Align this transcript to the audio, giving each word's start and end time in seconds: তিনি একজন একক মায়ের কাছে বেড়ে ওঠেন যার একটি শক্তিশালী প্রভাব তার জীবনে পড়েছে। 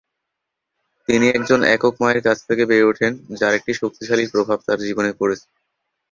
তিনি 1.07 1.25
একজন 1.29 1.59
একক 1.75 1.93
মায়ের 2.01 2.19
কাছে 2.21 2.65
বেড়ে 2.69 2.87
ওঠেন 2.91 3.11
যার 3.39 3.53
একটি 3.55 3.71
শক্তিশালী 3.81 4.25
প্রভাব 4.33 4.57
তার 4.67 4.79
জীবনে 4.87 5.11
পড়েছে। 5.19 5.47